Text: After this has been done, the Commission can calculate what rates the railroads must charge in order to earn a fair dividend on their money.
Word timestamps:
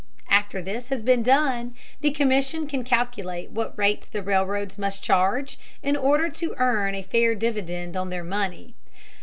After 0.31 0.63
this 0.63 0.87
has 0.87 1.03
been 1.03 1.21
done, 1.21 1.75
the 1.99 2.09
Commission 2.09 2.65
can 2.65 2.83
calculate 2.83 3.51
what 3.51 3.77
rates 3.77 4.07
the 4.07 4.23
railroads 4.23 4.79
must 4.79 5.03
charge 5.03 5.59
in 5.83 5.95
order 5.95 6.27
to 6.27 6.55
earn 6.57 6.95
a 6.95 7.03
fair 7.03 7.35
dividend 7.35 7.95
on 7.95 8.09
their 8.09 8.23
money. 8.23 8.73